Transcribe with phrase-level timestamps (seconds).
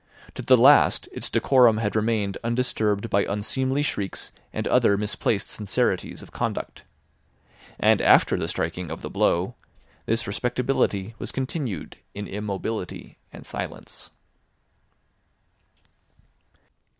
[0.33, 6.23] To the last its decorum had remained undisturbed by unseemly shrieks and other misplaced sincerities
[6.23, 6.81] of conduct.
[7.79, 9.53] And after the striking of the blow,
[10.07, 14.09] this respectability was continued in immobility and silence.